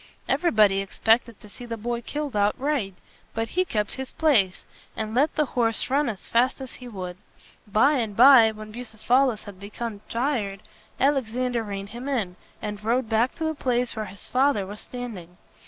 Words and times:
Everybody 0.27 0.79
expected 0.79 1.39
to 1.41 1.47
see 1.47 1.63
the 1.67 1.77
boy 1.77 2.01
killed 2.01 2.35
outright. 2.35 2.95
But 3.35 3.49
he 3.49 3.63
kept 3.63 3.91
his 3.91 4.11
place, 4.11 4.63
and 4.97 5.13
let 5.13 5.35
the 5.35 5.45
horse 5.45 5.91
run 5.91 6.09
as 6.09 6.25
fast 6.27 6.59
as 6.59 6.73
he 6.73 6.87
would. 6.87 7.17
By 7.67 7.97
and 7.99 8.17
by, 8.17 8.49
when 8.49 8.71
Bucephalus 8.71 9.43
had 9.43 9.59
become 9.59 10.01
tired, 10.09 10.63
Alexander 10.99 11.61
reined 11.61 11.89
him 11.89 12.09
in, 12.09 12.35
and 12.63 12.83
rode 12.83 13.09
back 13.09 13.35
to 13.35 13.43
the 13.43 13.53
place 13.53 13.95
where 13.95 14.05
his 14.05 14.25
father 14.25 14.65
was 14.65 14.79
standing. 14.81 15.37